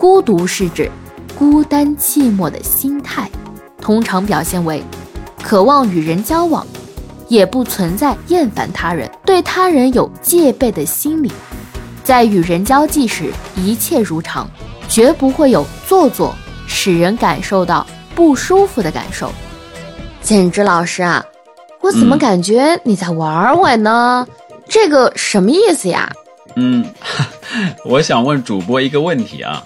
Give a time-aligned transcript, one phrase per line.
[0.00, 0.90] 孤独是指
[1.38, 3.30] 孤单寂寞的心态，
[3.82, 4.82] 通常表现为
[5.42, 6.66] 渴望与人交往，
[7.28, 11.30] 也不存在厌烦他人、对他人有戒备的心理。
[12.02, 14.48] 在与人交际时，一切如常，
[14.88, 16.34] 绝不会有做作，
[16.66, 19.30] 使人感受到不舒服的感受。
[20.22, 21.22] 简直老师啊，
[21.82, 24.26] 我怎么感觉你在玩我呢？
[24.66, 26.10] 这个什么意思呀？
[26.56, 26.86] 嗯，
[27.84, 29.62] 我想问主播一个问题啊，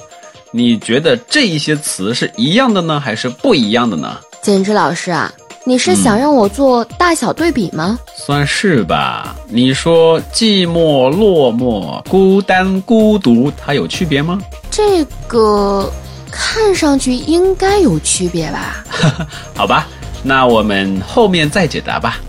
[0.57, 4.17] 你觉得这一些词是一样的呢，还是不一样的呢？
[4.41, 5.33] 简直老师啊！
[5.65, 7.99] 你是想让我做大小对比吗？
[8.15, 9.35] 算是吧。
[9.49, 14.39] 你说寂寞、落寞、孤单、孤独，它有区别吗？
[14.71, 15.93] 这个
[16.31, 18.85] 看上去应该有区别吧。
[19.57, 19.89] 好吧，
[20.23, 22.21] 那我们后面再解答吧。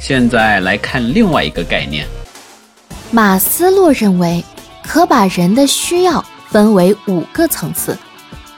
[0.00, 2.04] 现在来看另外一个概念。
[3.12, 4.44] 马斯洛认为，
[4.84, 7.98] 可把人的需要分为五个层次，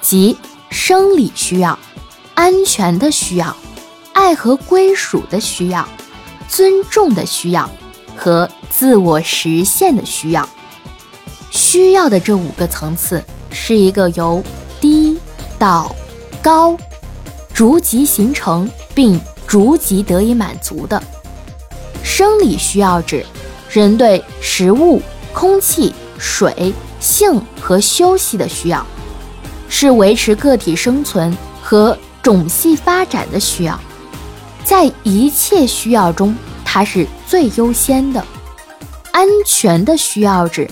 [0.01, 0.37] 即
[0.69, 1.79] 生理需要、
[2.35, 3.57] 安全的需要。
[4.13, 5.88] 爱和归属的需要，
[6.49, 7.68] 尊重的需要
[8.16, 10.49] 和自我实现的需要。
[11.51, 14.43] 需要的这五个层次是一个由
[14.80, 15.18] 低
[15.59, 15.95] 到
[16.43, 16.77] 高
[17.52, 21.01] 逐级形成并逐级得以满足的。
[22.02, 23.24] 生理需要指
[23.68, 25.02] 人对食物、
[25.33, 26.73] 空气、水、
[27.05, 28.85] 性和休息的需要，
[29.69, 33.79] 是维持个体生存和种系发展的需要。
[34.65, 38.24] 在一切需要中，它是最优先的。
[39.13, 40.69] 安全的需要指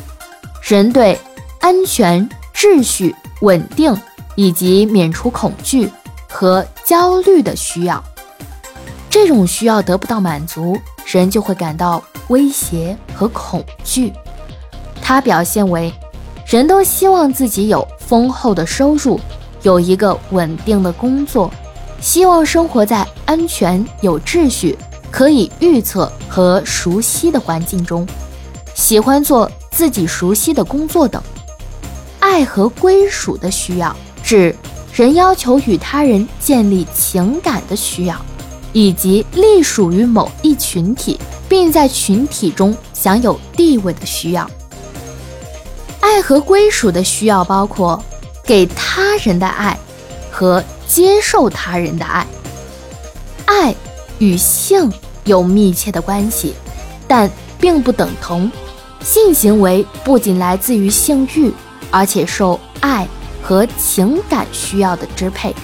[0.62, 1.16] 人对
[1.60, 3.94] 安全、秩序、稳定
[4.34, 5.88] 以及免除恐惧
[6.30, 8.02] 和焦虑的需要。
[9.10, 14.10] 这种需要得不到满足，人就会感到威胁和恐惧。
[15.02, 15.92] 它表现为
[16.52, 19.18] 人都希望自己有丰厚的收入，
[19.62, 21.50] 有一个稳定的工作。
[21.98, 24.76] 希望生活在安全、有秩序、
[25.10, 28.06] 可以预测和熟悉的环境中，
[28.74, 31.22] 喜欢做自己熟悉的工作等。
[32.20, 34.54] 爱和归属的需要，指
[34.92, 38.14] 人要求与他人建立情感的需要，
[38.74, 41.18] 以及隶属于某一群体，
[41.48, 44.46] 并在群体中享有地位的需要。
[46.12, 48.02] 爱和归属的需要包括
[48.44, 49.78] 给他人的爱
[50.30, 50.62] 和。
[50.84, 52.26] 接受他人的爱，
[53.46, 53.74] 爱
[54.18, 54.92] 与性
[55.24, 56.54] 有密切的关系，
[57.08, 58.52] 但并不等同。
[59.00, 61.50] 性行为不仅来自于性欲，
[61.90, 63.08] 而且受爱
[63.42, 65.54] 和情感需要的支配。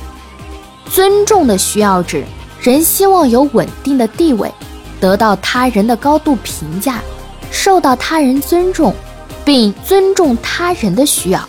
[0.91, 2.25] 尊重的需要指
[2.63, 4.51] 人希望有稳定的地位，
[4.99, 7.03] 得到他人的高度评价，
[7.51, 8.95] 受到他人尊重，
[9.45, 11.49] 并尊重他人的需要。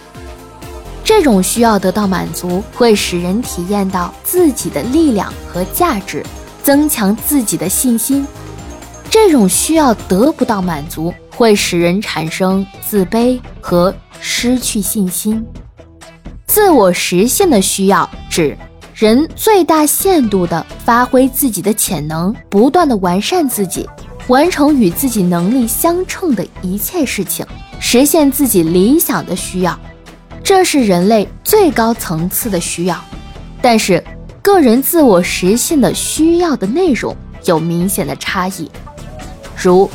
[1.03, 6.23] 这种需要得到满足，会使人体验到自己的力量和价值，
[6.61, 8.25] 增强自己的信心。
[9.09, 15.43] 这种需要得不到满足，会使人产生自卑和失去信心。
[16.45, 18.55] 自我实现的需要指
[18.93, 23.89] 人最大限度地发挥自己的潜能，不断地完善自己，
[24.29, 27.43] 完成与自己能力相称的一切事情，
[27.79, 29.77] 实现自己理想的需要。
[30.43, 33.03] 这是人类最高层次的需要，
[33.59, 34.03] 但是
[34.41, 38.69] 个人自我实现的需要的内容有明显的差异。
[39.57, 39.89] 如，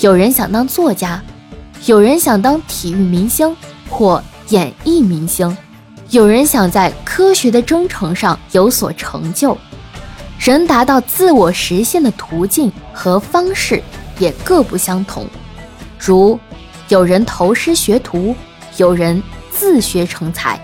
[0.00, 1.22] 有人想当作家，
[1.86, 3.56] 有人想当体育明星
[3.88, 5.56] 或演艺明星，
[6.10, 9.56] 有人想在科学的征程上有所成就。
[10.38, 13.82] 人达到自我实现的途径和方式
[14.18, 15.26] 也各不相同。
[15.98, 16.38] 如，
[16.88, 18.34] 有人投师学徒，
[18.76, 19.22] 有人。
[19.50, 20.56] 自学成才，